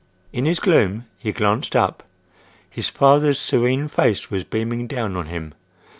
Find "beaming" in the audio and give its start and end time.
4.43-4.87